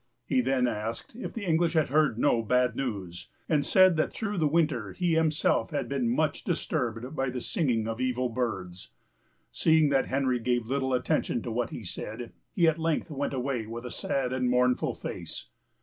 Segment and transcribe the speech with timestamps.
[0.25, 4.39] He then asked if the English had heard no bad news, and said that through
[4.39, 8.89] the winter he himself had been much disturbed by the singing of evil birds.
[9.51, 13.67] Seeing that Henry gave little attention to what he said, he at length went away
[13.67, 15.49] with a sad and mournful face.